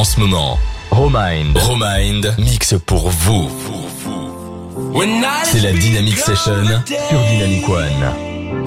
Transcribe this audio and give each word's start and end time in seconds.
en 0.00 0.04
ce 0.04 0.18
moment. 0.18 0.58
Romind. 0.90 1.58
Romind 1.58 2.34
mixe 2.38 2.74
pour 2.86 3.10
vous. 3.10 3.50
C'est 5.44 5.60
la 5.60 5.72
Dynamic 5.72 6.16
Session 6.16 6.64
sur 7.10 7.20
Dynamic 7.30 7.68
One. 7.68 8.64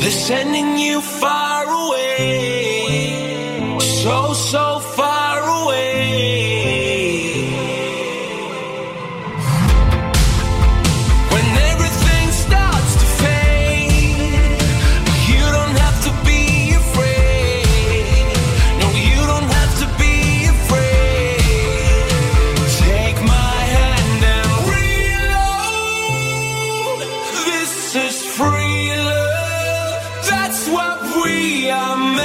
what 30.74 31.00
we 31.24 31.70
are 31.70 32.23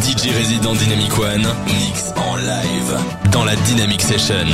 DJ 0.00 0.34
Resident 0.36 0.74
Dynamic 0.74 1.18
One, 1.18 1.46
mix 1.66 2.12
en 2.16 2.36
live 2.36 2.98
dans 3.30 3.44
la 3.44 3.54
Dynamic 3.56 4.00
Session. 4.00 4.46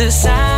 the 0.00 0.10
side. 0.10 0.49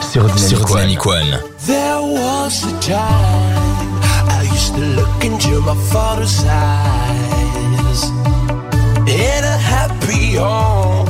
Sur 0.00 0.28
Dynamic 0.66 1.06
One. 1.06 1.38
There 1.66 2.00
was 2.00 2.64
a 2.64 2.80
time 2.80 4.00
I 4.28 4.42
used 4.52 4.74
to 4.74 4.80
look 4.80 5.24
into 5.24 5.60
my 5.60 5.74
father's 5.90 6.44
eyes. 6.44 8.02
In 9.08 9.44
a 9.44 9.56
happy 9.56 10.36
home, 10.36 11.08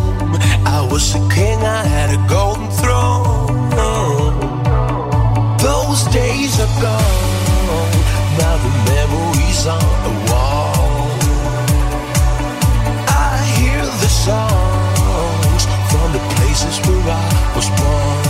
I 0.65 0.87
was 0.91 1.15
a 1.15 1.21
king, 1.29 1.59
I 1.63 1.85
had 1.85 2.11
a 2.11 2.21
golden 2.29 2.71
throne. 2.71 3.61
Those 5.59 6.05
days 6.13 6.61
are 6.61 6.81
gone, 6.81 7.23
where 16.87 17.15
I 17.15 17.53
was 17.57 17.69
born. 17.79 18.23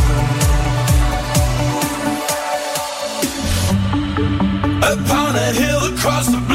Upon 4.93 5.37
a 5.37 5.53
hill 5.53 5.83
across 5.95 6.27
the 6.27 6.52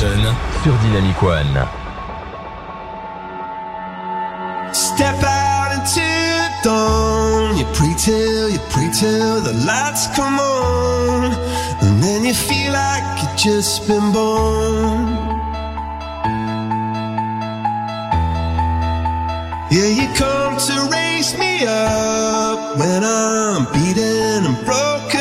Session 0.00 0.34
sur 0.64 0.72
Dynamic 0.82 1.22
One. 1.22 1.66
Step 4.72 5.22
out 5.22 5.72
into 5.74 6.00
the 6.00 6.50
dawn. 6.64 7.58
You 7.58 7.66
pray 7.74 7.94
till, 7.98 8.48
you 8.48 8.58
pray 8.70 8.88
till 8.98 9.42
the 9.42 9.52
lights 9.66 10.06
come 10.16 10.38
on. 10.38 11.34
And 11.82 12.02
then 12.02 12.24
you 12.24 12.32
feel 12.32 12.72
like 12.72 13.22
you've 13.22 13.36
just 13.36 13.86
been 13.86 14.10
born. 14.12 15.18
Yeah, 19.70 19.90
you 19.98 20.08
come 20.14 20.56
to 20.56 20.88
raise 20.90 21.36
me 21.36 21.66
up 21.66 22.78
when 22.78 23.04
I'm 23.04 23.66
beaten 23.74 24.46
and 24.46 24.64
broken 24.64 25.19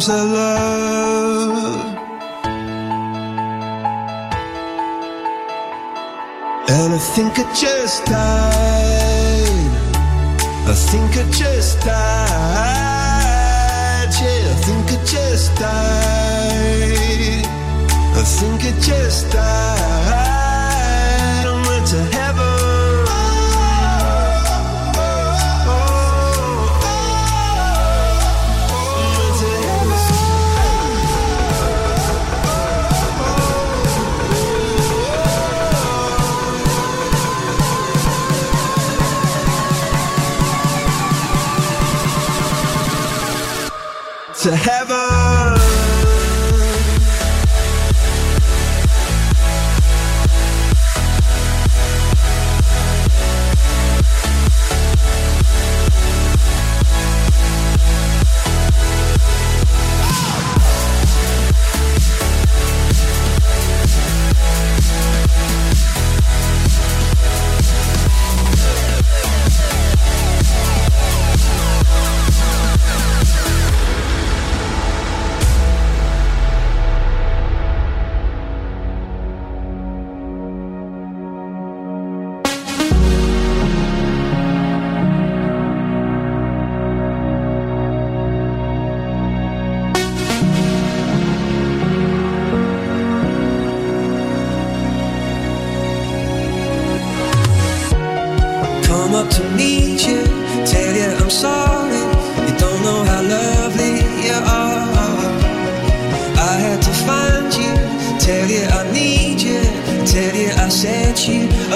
arms 0.00 0.08
love. 0.08 1.84
And 6.68 6.94
I 6.94 6.98
think 6.98 7.38
I 7.38 7.42
just 7.54 8.04
died. 8.06 9.70
I 10.66 10.74
think 10.74 11.16
I 11.16 11.30
just 11.30 11.80
died. 11.80 12.00
Yeah, 14.22 14.50
I 14.50 14.54
think 14.64 14.90
I 14.90 14.96
just 15.04 15.54
died. 15.56 17.46
I 18.16 18.22
think 18.22 18.64
I 18.64 18.72
just 18.80 19.30
died. 19.32 20.16
I 21.46 21.48
went 21.68 21.86
to 21.88 22.00
heaven. 22.16 22.59
To 44.42 44.56
heaven. 44.56 44.99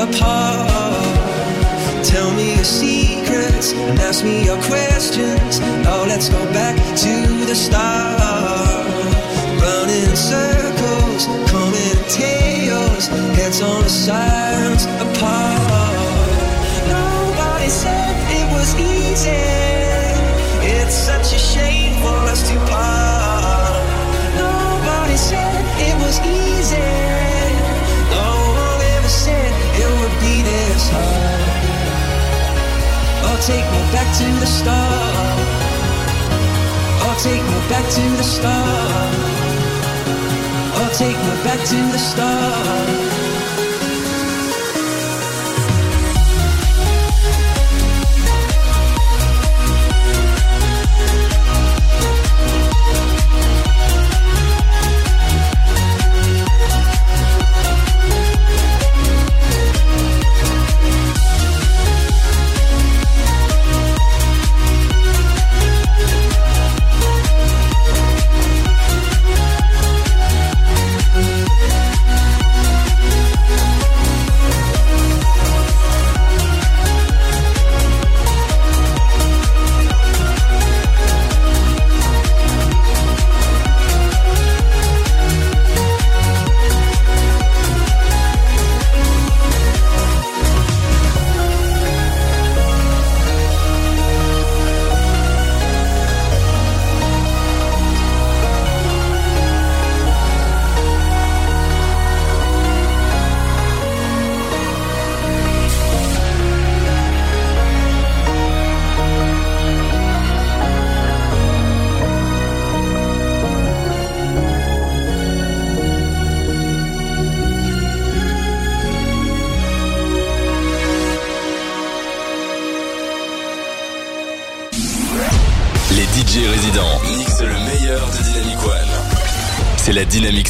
Apart. 0.08 1.14
Tell 2.04 2.30
me 2.34 2.54
your 2.56 2.64
secrets 2.64 3.72
and 3.72 3.98
ask 4.00 4.24
me 4.24 4.44
your 4.44 4.60
questions. 4.62 5.60
Oh, 5.86 6.04
let's 6.06 6.28
go 6.28 6.42
back 6.52 6.76
to 7.04 7.14
the 7.46 7.54
start. 7.54 8.86
Running 9.62 10.04
in 10.10 10.16
circles, 10.16 11.26
coming 11.50 11.86
in 11.92 12.00
tails, 12.08 13.08
heads 13.36 13.62
on 13.62 13.82
the 13.82 13.88
sides 13.88 14.84
apart. 15.06 15.94
Nobody 16.88 17.68
said 17.68 18.14
it 18.38 18.46
was 18.52 18.70
easy. 18.76 19.53
Take 33.40 33.64
me 33.64 33.80
back 33.92 34.08
to 34.18 34.24
the 34.40 34.46
start. 34.46 35.38
Oh, 37.02 37.16
take 37.22 37.42
me 37.42 37.58
back 37.68 37.86
to 37.96 38.02
the 38.16 38.22
start. 38.22 39.14
Oh, 40.76 40.90
take 40.94 41.16
me 41.16 41.34
back 41.42 41.60
to 41.70 41.76
the 41.92 41.98
start. 41.98 43.23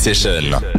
Session. 0.04 0.73